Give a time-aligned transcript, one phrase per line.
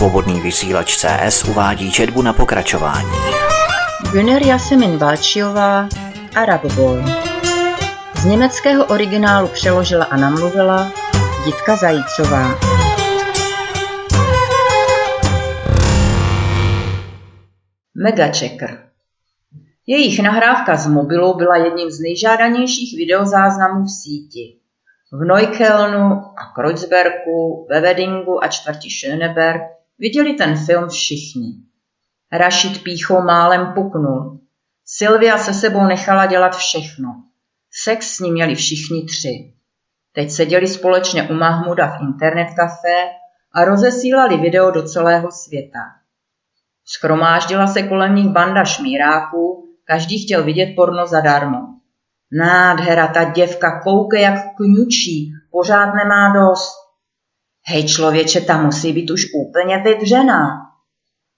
[0.00, 3.10] Svobodný vysílač CS uvádí četbu na pokračování.
[4.12, 5.88] Güner Jasemin Balčiová,
[6.36, 7.02] Arab Boy.
[8.16, 10.92] Z německého originálu přeložila a namluvila
[11.46, 12.58] Jitka Zajícová.
[17.94, 18.78] Megachecker
[19.86, 24.56] Jejich nahrávka z mobilu byla jedním z nejžádanějších videozáznamů v síti.
[25.12, 31.52] V Neuköllnu a Kreuzbergu, ve Weddingu a čtvrti Schöneberg viděli ten film všichni.
[32.32, 34.40] Rašid píchou málem puknul.
[34.84, 37.08] Sylvia se sebou nechala dělat všechno.
[37.82, 39.54] Sex s ním měli všichni tři.
[40.12, 43.10] Teď seděli společně u Mahmuda v internet café
[43.52, 45.78] a rozesílali video do celého světa.
[46.84, 51.58] Schromáždila se kolem nich banda šmíráků, každý chtěl vidět porno zadarmo.
[52.32, 56.79] Nádhera, ta děvka kouke jak kňučí, pořád nemá dost.
[57.66, 60.48] Hej člověče, ta musí být už úplně vydřená.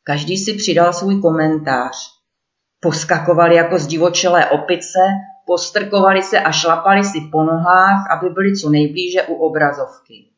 [0.04, 2.10] Každý si přidal svůj komentář.
[2.80, 4.98] Poskakovali jako zdivočelé opice,
[5.46, 10.28] postrkovali se a šlapali si po nohách, aby byli co nejblíže u obrazovky.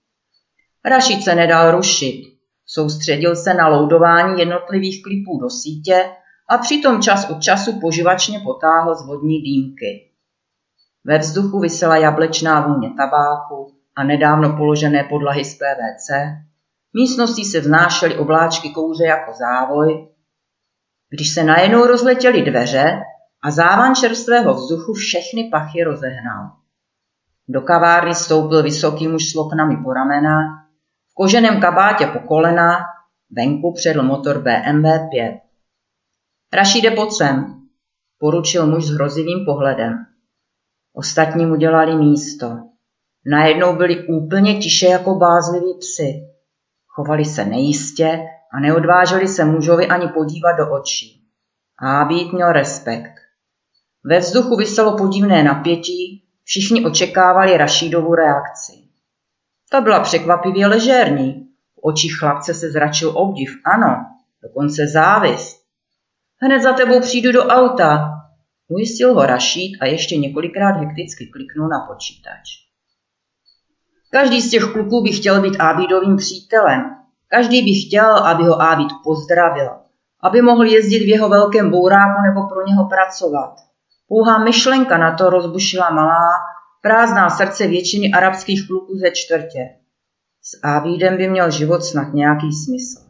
[0.85, 2.35] Rašid se nedal rušit.
[2.67, 6.11] Soustředil se na loudování jednotlivých klipů do sítě
[6.49, 10.11] a přitom čas od času poživačně potáhl z vodní dýmky.
[11.05, 16.11] Ve vzduchu vysela jablečná vůně tabáku a nedávno položené podlahy z PVC,
[16.93, 20.09] místností se vznášely obláčky kouře jako závoj,
[21.11, 23.01] když se najednou rozletěly dveře
[23.43, 26.51] a závan čerstvého vzduchu všechny pachy rozehnal.
[27.49, 30.39] Do kavárny stoupil vysoký muž s loknami po ramena,
[31.11, 32.79] v koženém kabátě po kolena,
[33.31, 35.41] venku předl motor BMW 5.
[36.53, 37.61] Rašíde, pojď sem,
[38.19, 40.07] poručil muž s hrozivým pohledem.
[40.93, 42.74] Ostatní mu dělali místo.
[43.27, 46.13] Najednou byli úplně tiše jako bázliví psy.
[46.87, 48.21] Chovali se nejistě
[48.53, 51.21] a neodváželi se mužovi ani podívat do očí.
[52.09, 53.15] Být měl respekt.
[54.05, 58.73] Ve vzduchu vyselo podivné napětí, všichni očekávali Rašídovu reakci.
[59.71, 61.49] Ta byla překvapivě ležérní.
[61.75, 64.07] V očích chlapce se zračil obdiv, ano,
[64.43, 65.65] dokonce závist.
[66.43, 68.11] Hned za tebou přijdu do auta,
[68.69, 72.65] ujistil ho Rašíd a ještě několikrát hekticky kliknul na počítač.
[74.15, 76.81] Každý z těch kluků by chtěl být Ábidovým přítelem.
[77.29, 79.71] Každý by chtěl, aby ho Ábid pozdravil,
[80.23, 83.55] aby mohl jezdit v jeho velkém bouráku nebo pro něho pracovat.
[84.09, 86.31] Pouhá myšlenka na to rozbušila malá,
[86.83, 89.69] prázdná srdce většiny arabských kluků ze čtvrtě.
[90.43, 93.01] S Ábidem by měl život snad nějaký smysl.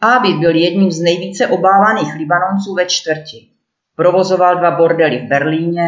[0.00, 3.48] Ábid byl jedním z nejvíce obávaných Libanonců ve čtvrti.
[3.96, 5.86] Provozoval dva bordely v Berlíně,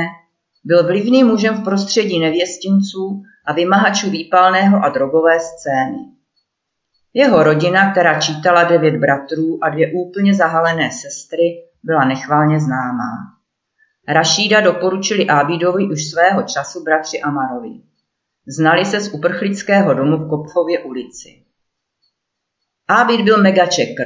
[0.65, 5.99] byl vlivným mužem v prostředí nevěstinců a vymahačů výpalného a drogové scény.
[7.15, 11.43] Jeho rodina, která čítala devět bratrů a dvě úplně zahalené sestry,
[11.83, 13.35] byla nechválně známá.
[14.09, 17.81] Rašída doporučili Ábidovi už svého času bratři Amarovi.
[18.47, 21.29] Znali se z uprchlického domu v Kopfově ulici.
[22.89, 24.05] Ábid byl megačekr.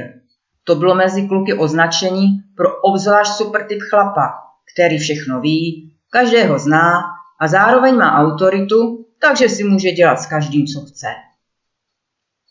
[0.65, 2.27] To bylo mezi kluky označení
[2.57, 4.35] pro obzvlášť super typ chlapa,
[4.75, 7.03] který všechno ví, každého zná
[7.41, 11.07] a zároveň má autoritu, takže si může dělat s každým, co chce.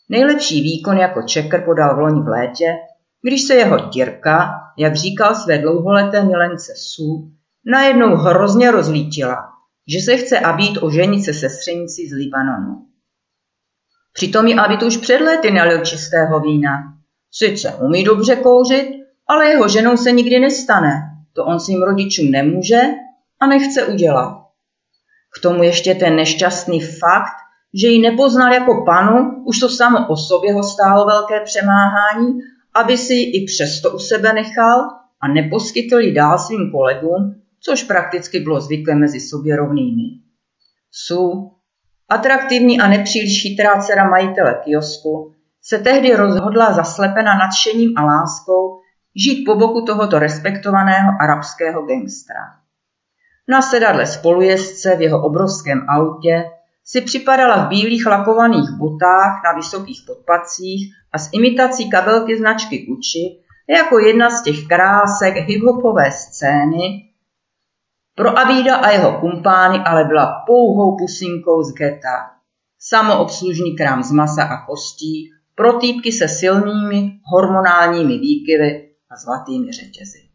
[0.08, 2.76] Nejlepší výkon jako čekr podal v loni v létě,
[3.22, 7.32] když se jeho Tirka, jak říkal své dlouholeté milence Su,
[7.66, 9.48] najednou hrozně rozlítila,
[9.88, 12.86] že se chce Abít oženit se sestřenici z Libanonu.
[14.12, 16.98] Přitom ji Abít už před lety nalil čistého vína.
[17.32, 18.88] Sice umí dobře kouřit,
[19.26, 20.90] ale jeho ženou se nikdy nestane.
[21.32, 22.80] To on svým rodičům nemůže
[23.40, 24.47] a nechce udělat.
[25.38, 27.36] K tomu ještě ten nešťastný fakt,
[27.74, 32.38] že ji nepoznal jako panu, už to samo o sobě ho stálo velké přemáhání,
[32.74, 34.80] aby si ji i přesto u sebe nechal
[35.20, 40.02] a neposkytl ji dál svým kolegům, což prakticky bylo zvyklé mezi sobě rovnými.
[40.90, 41.52] Su,
[42.08, 48.80] atraktivní a nepříliš chytrá dcera majitele kiosku, se tehdy rozhodla zaslepena nadšením a láskou
[49.16, 52.40] žít po boku tohoto respektovaného arabského gangstra.
[53.48, 56.44] Na sedadle spolujezdce v jeho obrovském autě
[56.84, 63.18] si připadala v bílých lakovaných botách na vysokých podpacích a s imitací kabelky značky Gucci
[63.68, 67.04] jako jedna z těch krásek hiphopové scény,
[68.14, 72.30] pro Avída a jeho kumpány ale byla pouhou pusinkou z geta.
[72.78, 80.27] Samoobslužný krám z masa a kostí, pro týpky se silnými hormonálními výkyvy a zlatými řetězy.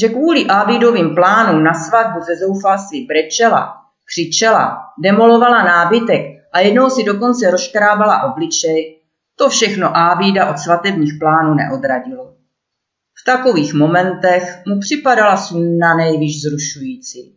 [0.00, 7.04] Že kvůli Ábidovým plánům na svatbu ze zoufalství brečela, křičela, demolovala nábytek a jednou si
[7.04, 9.00] dokonce rozškrábala obličej,
[9.36, 12.34] to všechno Ábída od svatebních plánů neodradilo.
[13.22, 17.36] V takových momentech mu připadala suna nejvíc zrušující.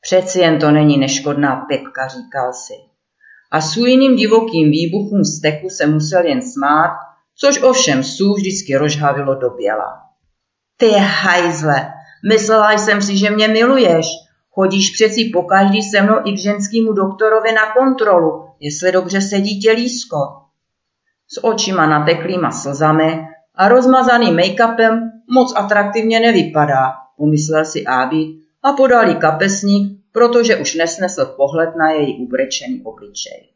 [0.00, 2.74] Přeci jen to není neškodná pipka, říkal si.
[3.52, 6.96] A jiným divokým výbuchům steku se musel jen smát,
[7.36, 10.09] což ovšem sů vždycky rozhavilo do běla.
[10.80, 11.92] Ty hajzle,
[12.28, 14.06] myslela jsem si, že mě miluješ.
[14.50, 20.16] Chodíš přeci pokaždý se mnou i k ženskému doktorovi na kontrolu, jestli dobře sedí tělísko.
[21.28, 29.08] S očima nateklýma slzami a rozmazaným make-upem moc atraktivně nevypadá, pomyslel si Ábí a podal
[29.08, 33.48] jí kapesník, protože už nesnesl pohled na její ubrečený obličej.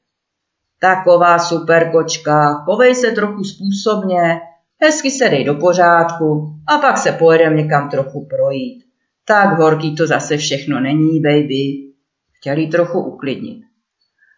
[0.81, 4.41] Taková super kočka, povej se trochu způsobně,
[4.83, 8.85] hezky se dej do pořádku a pak se pojedem někam trochu projít.
[9.25, 11.93] Tak horký to zase všechno není, baby.
[12.39, 13.65] Chtěli trochu uklidnit.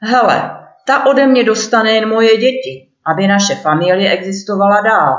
[0.03, 0.51] Hele,
[0.87, 5.17] ta ode mě dostane jen moje děti, aby naše familie existovala dál.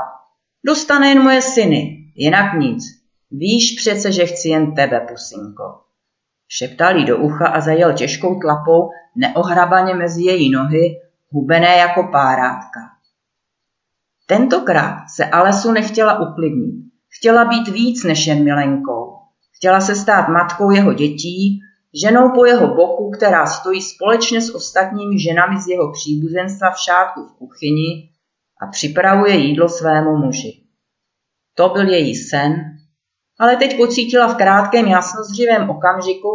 [0.66, 2.84] Dostane jen moje syny, jinak nic.
[3.30, 5.80] Víš přece, že chci jen tebe, pusinko.
[6.48, 11.00] Šeptal jí do ucha a zajel těžkou tlapou neohrabaně mezi její nohy,
[11.30, 12.80] hubené jako párátka.
[14.28, 16.74] Tentokrát se Alesu nechtěla uklidnit.
[17.18, 19.14] Chtěla být víc než jen milenkou.
[19.56, 21.60] Chtěla se stát matkou jeho dětí,
[22.02, 27.20] ženou po jeho boku, která stojí společně s ostatními ženami z jeho příbuzenstva v šátku
[27.24, 28.10] v kuchyni
[28.62, 30.62] a připravuje jídlo svému muži.
[31.54, 32.54] To byl její sen,
[33.40, 36.28] ale teď pocítila v krátkém jasnozřivém okamžiku,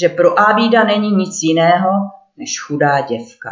[0.00, 1.90] že pro Ábída není nic jiného
[2.36, 3.50] než chudá děvka.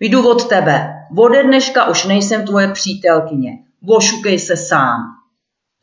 [0.00, 3.50] Jdu od tebe, ode dneška už nejsem tvoje přítelkyně,
[3.82, 5.00] vošukej se sám.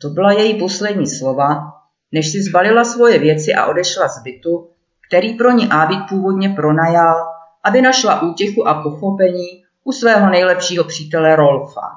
[0.02, 1.74] To byla její poslední slova,
[2.12, 4.69] než si zbalila svoje věci a odešla z bytu,
[5.08, 7.16] který pro ní Ábid původně pronajal,
[7.63, 11.90] aby našla útěchu a pochopení u svého nejlepšího přítele Rolfa.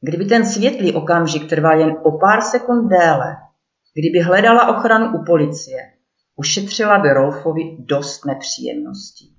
[0.00, 3.36] Kdyby ten světlý okamžik trval jen o pár sekund déle,
[3.94, 5.78] kdyby hledala ochranu u policie,
[6.36, 9.31] ušetřila by Rolfovi dost nepříjemností.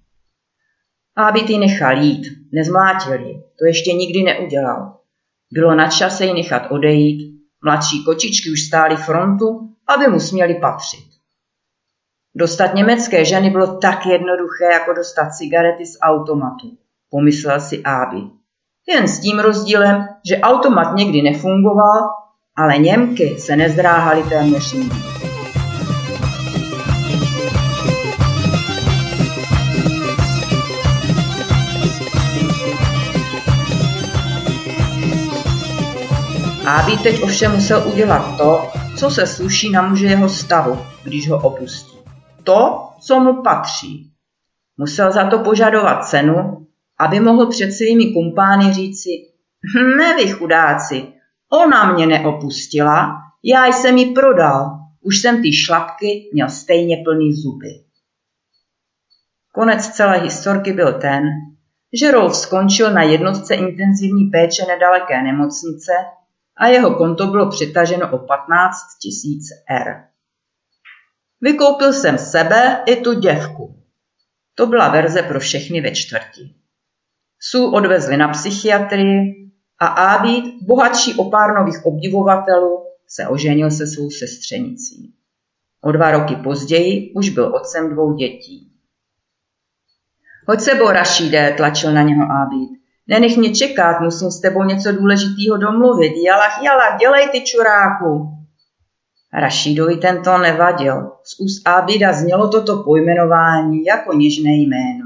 [1.16, 4.98] A aby ty nechal jít, nezmlátil ji, to ještě nikdy neudělal.
[5.52, 11.14] Bylo na čase ji nechat odejít, mladší kočičky už stály frontu, aby mu směli patřit.
[12.36, 16.78] Dostat německé ženy bylo tak jednoduché, jako dostat cigarety z automatu,
[17.10, 18.22] pomyslel si Áby.
[18.88, 22.10] Jen s tím rozdílem, že automat někdy nefungoval,
[22.56, 25.23] ale Němky se nezdráhaly téměř nikdy.
[36.74, 41.42] Áby teď ovšem musel udělat to, co se sluší na muže jeho stavu, když ho
[41.42, 41.98] opustí.
[42.44, 44.12] To, co mu patří.
[44.78, 46.64] Musel za to požadovat cenu
[47.00, 49.10] aby mohl před svými kumpány říci,
[49.98, 51.08] ne vy chudáci,
[51.54, 57.70] ona mě neopustila, já jsem ji prodal, už jsem ty šlapky měl stejně plný zuby.
[59.54, 61.24] Konec celé historky byl ten,
[62.02, 65.92] že Rolf skončil na jednotce intenzivní péče nedaleké nemocnice
[66.58, 70.04] a jeho konto bylo přitaženo o 15 tisíc R.
[71.42, 73.84] Vykoupil jsem sebe i tu děvku.
[74.56, 76.56] To byla verze pro všechny ve čtvrti.
[77.40, 84.10] Sů odvezli na psychiatrii a Ábít, bohatší o pár nových obdivovatelů, se oženil se svou
[84.10, 85.16] sestřenicí.
[85.82, 88.72] O dva roky později už byl otcem dvou dětí.
[90.48, 92.83] Hoď sebou, Rašíde, tlačil na něho Ábít.
[93.08, 96.14] Nenech mě čekat, musím s tebou něco důležitého domluvit.
[96.26, 98.30] Jalach, jalach, dělej ty čuráku.
[99.34, 101.12] Rašídovi tento nevadil.
[101.24, 105.06] Z úst Ábída znělo toto pojmenování jako něžné jméno.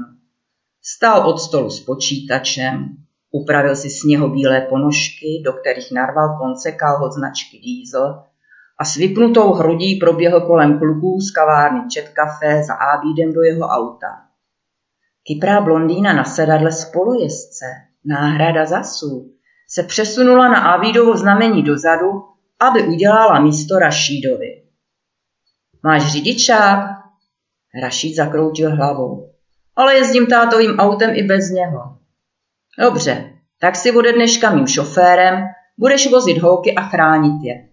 [0.82, 2.96] Stál od stolu s počítačem,
[3.30, 8.22] upravil si sněhobílé ponožky, do kterých narval konce kalhot značky Diesel
[8.78, 13.66] a s vypnutou hrudí proběhl kolem kluků z kavárny Čet Café za ábídem do jeho
[13.66, 14.06] auta.
[15.26, 17.66] Kyprá blondýna na sedadle spolujezdce,
[18.08, 19.32] náhrada zasů,
[19.68, 22.24] se přesunula na Ábídovo znamení dozadu,
[22.60, 24.62] aby udělala místo Rašídovi.
[25.84, 26.78] Máš řidičák?
[27.82, 29.28] Rašíd zakroutil hlavou
[29.78, 31.96] ale jezdím tátovým autem i bez něho.
[32.78, 35.44] Dobře, tak si bude dneška mým šoférem,
[35.78, 37.68] budeš vozit holky a chránit je.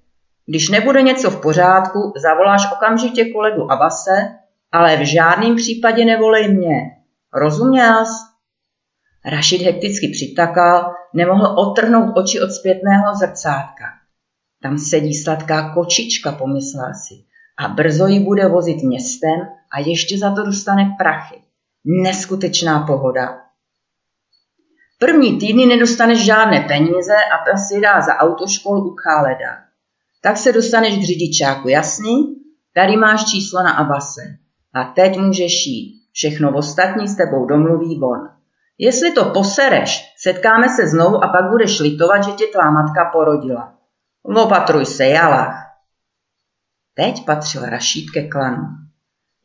[0.46, 4.36] Když nebude něco v pořádku, zavoláš okamžitě kolegu Abase,
[4.72, 6.82] ale v žádném případě nevolej mě.
[7.34, 8.35] Rozuměl jsi?
[9.26, 13.86] Rašid hekticky přitakal, nemohl otrhnout oči od zpětného zrcátka.
[14.62, 17.16] Tam sedí sladká kočička, pomyslel si,
[17.58, 19.40] a brzo ji bude vozit městem
[19.74, 21.42] a ještě za to dostane prachy.
[22.04, 23.42] Neskutečná pohoda.
[25.00, 29.52] První týdny nedostaneš žádné peníze a pes si dá za autoškolu u Khaleda.
[30.22, 32.36] Tak se dostaneš k řidičáku, jasný?
[32.74, 34.22] Tady máš číslo na Abase.
[34.74, 36.02] A teď můžeš jít.
[36.12, 38.35] Všechno ostatní s tebou domluví von.
[38.78, 43.74] Jestli to posereš, setkáme se znovu a pak budeš litovat, že tě tvá matka porodila.
[44.24, 45.66] Opatruj se, jalách.
[46.94, 48.64] Teď patřil Rašíd ke klanu.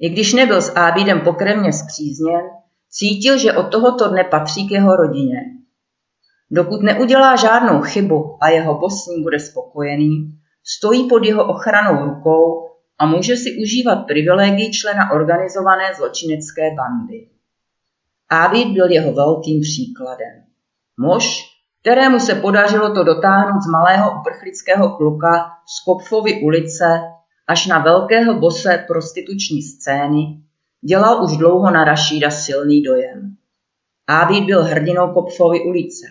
[0.01, 2.41] I když nebyl s Ábídem pokrevně zpřízněn,
[2.89, 5.41] cítil, že od tohoto dne patří k jeho rodině.
[6.51, 12.05] Dokud neudělá žádnou chybu a jeho bos s ním bude spokojený, stojí pod jeho ochranou
[12.05, 17.40] rukou a může si užívat privilegii člena organizované zločinecké bandy.
[18.31, 20.43] Ábid byl jeho velkým příkladem.
[20.97, 21.43] Muž,
[21.81, 27.01] kterému se podařilo to dotáhnout z malého uprchlického kluka z Kopfovy ulice
[27.47, 30.43] až na velkého bose prostituční scény,
[30.81, 33.37] dělal už dlouho na Rašída silný dojem.
[34.07, 36.07] Ábid byl hrdinou Kopfovy ulice,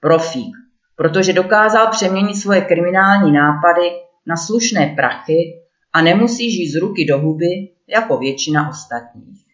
[0.00, 0.56] profík,
[0.96, 3.90] protože dokázal přeměnit svoje kriminální nápady
[4.26, 5.62] na slušné prachy
[5.92, 9.51] a nemusí žít z ruky do huby jako většina ostatních.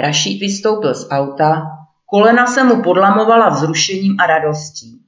[0.00, 1.62] Rašíd vystoupil z auta,
[2.06, 5.02] kolena se mu podlamovala vzrušením a radostí.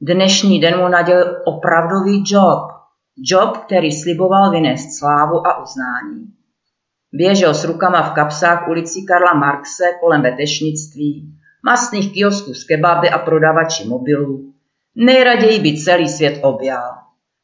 [0.00, 2.72] Dnešní den mu nadělil opravdový job.
[3.16, 6.26] Job, který sliboval vynést slávu a uznání.
[7.12, 11.32] Běžel s rukama v kapsách ulicí Karla Marxe kolem vetešnictví,
[11.64, 14.52] masných kiosků s kebaby a prodavači mobilů.
[14.96, 16.94] Nejraději by celý svět objal.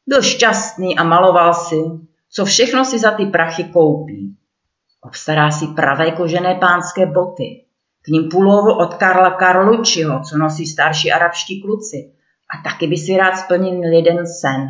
[0.07, 1.81] Byl šťastný a maloval si,
[2.31, 4.37] co všechno si za ty prachy koupí.
[5.05, 7.65] Obstará si pravé kožené pánské boty,
[8.03, 11.97] k ním půlovu od Karla Karlučiho, co nosí starší arabští kluci.
[12.55, 14.69] A taky by si rád splnil jeden sen.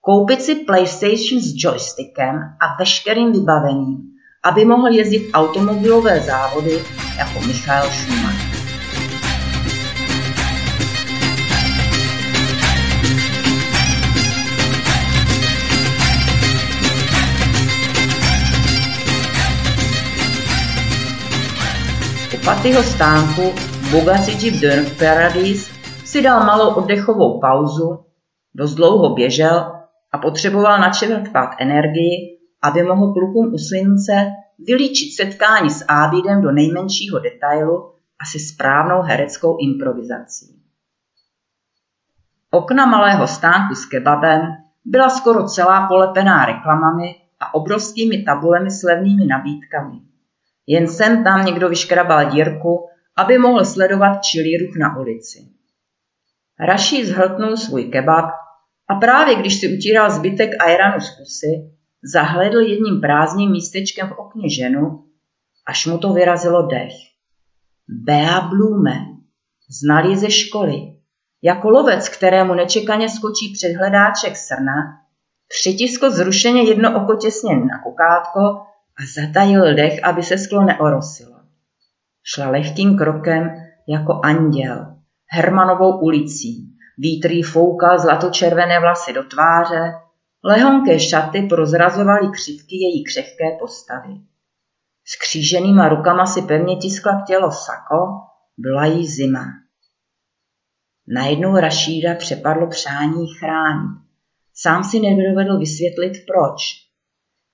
[0.00, 3.98] Koupit si PlayStation s joystickem a veškerým vybavením,
[4.44, 6.82] aby mohl jezdit automobilové závody
[7.18, 8.55] jako Michael Schumacher.
[22.46, 23.42] Patyho stánku
[23.90, 25.66] Bogasiči v Paradise
[26.06, 28.06] si dal malou oddechovou pauzu,
[28.54, 29.72] dost dlouho běžel
[30.12, 37.18] a potřeboval načerpat energii, aby mohl klukům u slince vylíčit setkání s Ábidem do nejmenšího
[37.18, 40.62] detailu a se správnou hereckou improvizací.
[42.50, 44.40] Okna malého stánku s kebabem
[44.84, 50.15] byla skoro celá polepená reklamami a obrovskými tabulemi s levnými nabídkami.
[50.66, 55.38] Jen sem tam někdo vyškrabal dírku, aby mohl sledovat čilý ruch na ulici.
[56.60, 58.30] Raší zhltnul svůj kebab
[58.88, 61.70] a právě když si utíral zbytek ajranu z pusy,
[62.12, 65.04] zahledl jedním prázdným místečkem v okně ženu,
[65.66, 66.92] až mu to vyrazilo dech.
[67.88, 68.96] Bea Blume,
[69.82, 70.76] znalý ze školy,
[71.42, 74.74] jako lovec, kterému nečekaně skočí před hledáček srna,
[75.48, 78.40] přitiskl zrušeně jedno oko těsně na kukátko
[78.98, 81.36] a zatajil dech, aby se sklo neorosilo.
[82.22, 83.50] Šla lehkým krokem
[83.88, 84.96] jako anděl,
[85.30, 86.72] Hermanovou ulicí.
[86.98, 89.92] Vítr jí foukal zlatočervené vlasy do tváře,
[90.44, 94.14] lehonké šaty prozrazovaly křivky její křehké postavy.
[95.04, 97.96] S kříženýma rukama si pevně tiskla k tělo sako,
[98.58, 99.44] byla jí zima.
[101.08, 103.98] Najednou Rašída přepadlo přání chránit.
[104.54, 106.85] Sám si nedovedl vysvětlit proč.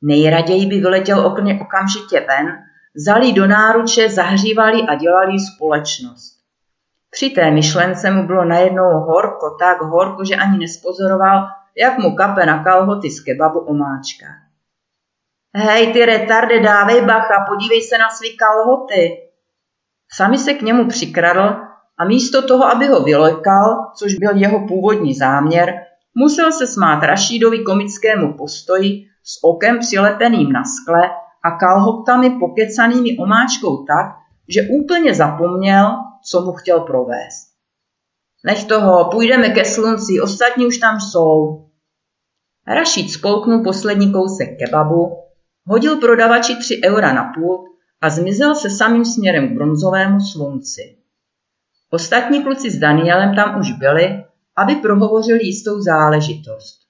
[0.03, 2.59] Nejraději by vyletěl okně okamžitě ven,
[2.95, 6.43] vzali do náruče, zahřívali a dělali společnost.
[7.11, 12.47] Při té myšlence mu bylo najednou horko, tak horko, že ani nespozoroval, jak mu kape
[12.47, 14.27] na kalhoty z kebabu omáčka.
[15.55, 19.19] Hej, ty retarde, dávej bacha, podívej se na svý kalhoty.
[20.13, 21.57] Sami se k němu přikradl
[21.99, 25.75] a místo toho, aby ho vylekal, což byl jeho původní záměr,
[26.15, 31.11] musel se smát Rašídovi komickému postoji s okem přilepeným na skle
[31.45, 34.07] a kalhotami pokecanými omáčkou tak,
[34.49, 35.87] že úplně zapomněl,
[36.31, 37.53] co mu chtěl provést.
[38.45, 41.65] Nech toho, půjdeme ke slunci, ostatní už tam jsou.
[42.67, 45.17] Rašid spolknul poslední kousek kebabu,
[45.67, 47.65] hodil prodavači tři eura na půl
[48.01, 50.97] a zmizel se samým směrem k bronzovému slunci.
[51.91, 54.25] Ostatní kluci s Danielem tam už byli,
[54.57, 56.81] aby prohovořili jistou záležitost.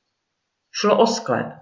[0.71, 1.62] Šlo o sklep.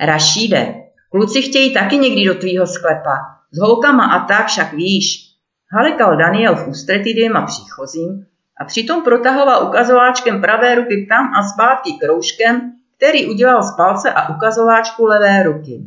[0.00, 0.74] Rašíde,
[1.10, 3.16] kluci chtějí taky někdy do tvýho sklepa.
[3.52, 5.32] S holkama a tak však víš.
[5.72, 8.26] Halekal Daniel v ústretí dvěma příchozím
[8.60, 14.34] a přitom protahoval ukazováčkem pravé ruky tam a zpátky kroužkem, který udělal z palce a
[14.36, 15.80] ukazováčku levé ruky.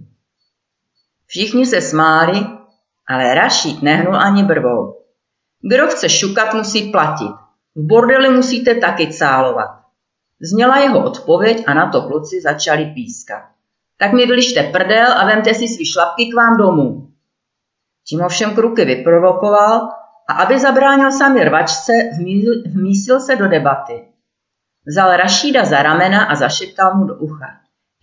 [1.27, 2.47] Všichni se smáli,
[3.09, 5.01] ale Rašíd nehnul ani brvou.
[5.61, 7.31] Kdo chce šukat, musí platit.
[7.75, 9.69] V bordeli musíte taky cálovat.
[10.41, 13.54] Zněla jeho odpověď a na to kluci začali pískat.
[13.97, 17.07] Tak mi vylište prdel a vemte si svý šlapky k vám domů.
[18.07, 19.89] Tím ovšem kruky vyprovokoval
[20.29, 21.93] a aby zabránil sami rvačce,
[22.73, 24.03] vmísil se do debaty.
[24.87, 27.47] Vzal Rašída za ramena a zašeptal mu do ucha.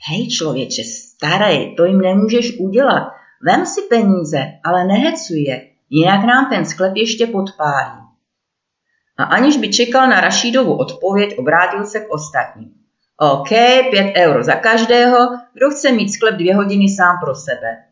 [0.08, 3.12] Hej člověče, starý, to jim nemůžeš udělat.
[3.46, 8.02] Vem si peníze, ale nehecuj je, jinak nám ten sklep ještě podpálí.
[9.18, 12.81] A aniž by čekal na Rašídovu odpověď, obrátil se k ostatním.
[13.22, 13.48] OK,
[13.90, 15.18] pět euro za každého,
[15.52, 17.84] kdo chce mít sklep dvě hodiny sám pro sebe.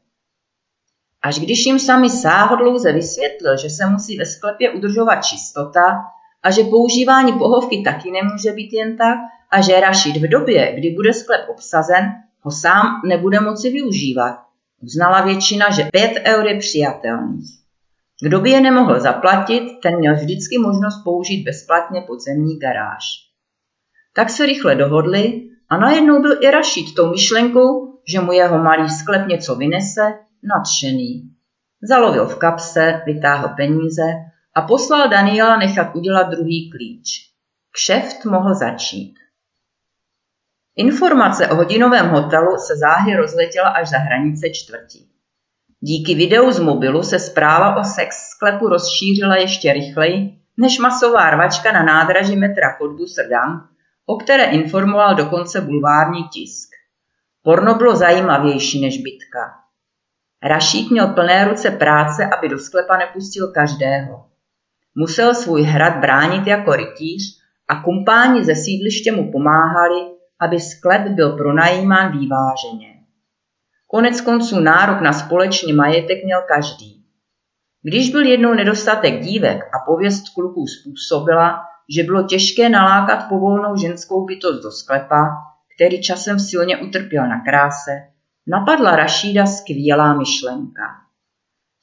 [1.23, 6.05] Až když jim sami sáhodlouze vysvětlil, že se musí ve sklepě udržovat čistota
[6.43, 9.19] a že používání pohovky taky nemůže být jen tak
[9.51, 12.05] a že Rašid v době, kdy bude sklep obsazen,
[12.41, 14.39] ho sám nebude moci využívat.
[14.83, 17.51] Uznala většina, že 5 eur je přijatelných.
[18.23, 23.30] Kdo by je nemohl zaplatit, ten měl vždycky možnost použít bezplatně podzemní garáž.
[24.13, 28.89] Tak se rychle dohodli a najednou byl i Rašid tou myšlenkou, že mu jeho malý
[28.89, 30.13] sklep něco vynese,
[30.43, 31.31] nadšený.
[31.83, 34.03] Zalovil v kapse, vytáhl peníze
[34.57, 37.31] a poslal Daniela nechat udělat druhý klíč.
[37.73, 39.15] Kšeft mohl začít.
[40.77, 45.11] Informace o hodinovém hotelu se záhy rozletěla až za hranice čtvrtí.
[45.81, 51.73] Díky videu z mobilu se zpráva o sex sklepu rozšířila ještě rychleji než masová rvačka
[51.73, 52.77] na nádraží metra
[53.15, 53.69] Srdam,
[54.07, 56.69] o které informoval dokonce bulvární tisk.
[57.43, 59.55] Porno bylo zajímavější než bitka.
[60.43, 64.27] Rašík měl plné ruce práce, aby do sklepa nepustil každého.
[64.95, 67.23] Musel svůj hrad bránit jako rytíř
[67.69, 70.01] a kumpáni ze sídliště mu pomáhali,
[70.41, 73.01] aby sklep byl pronajímán výváženě.
[73.87, 77.05] Konec konců nárok na společný majetek měl každý.
[77.83, 84.25] Když byl jednou nedostatek dívek a pověst kluků způsobila, že bylo těžké nalákat povolnou ženskou
[84.25, 85.29] bytost do sklepa,
[85.75, 87.91] který časem silně utrpěl na kráse,
[88.47, 90.83] napadla Rašída skvělá myšlenka.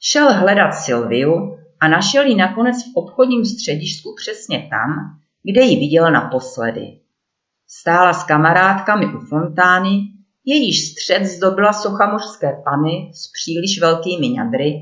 [0.00, 6.12] Šel hledat Silviu a našel ji nakonec v obchodním středisku přesně tam, kde ji viděl
[6.12, 7.00] naposledy.
[7.66, 10.18] Stála s kamarádkami u fontány
[10.50, 14.72] Jejíž střed zdobila socha mořské pany s příliš velkými ňadry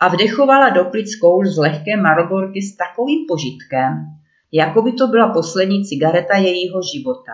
[0.00, 3.92] a vdechovala do plic koul z lehké marborky s takovým požitkem,
[4.54, 7.32] jako by to byla poslední cigareta jejího života.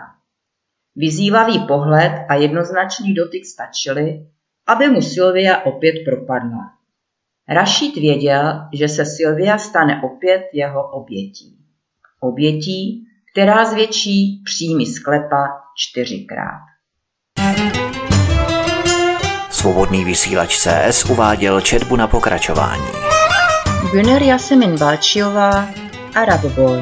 [0.97, 4.27] Vyzývavý pohled a jednoznačný dotyk stačily,
[4.67, 6.73] aby mu Sylvia opět propadla.
[7.49, 11.57] Rašít věděl, že se Sylvia stane opět jeho obětí.
[12.21, 16.61] Obětí, která zvětší příjmy sklepa čtyřikrát.
[19.51, 22.87] Svobodný vysílač CS uváděl četbu na pokračování.
[23.93, 25.80] Güner Jasemin Balčiová
[26.15, 26.81] Arab Boy.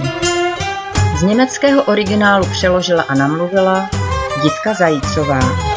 [1.19, 3.91] Z německého originálu přeložila a namluvila
[4.43, 5.68] Ditka Zajícová.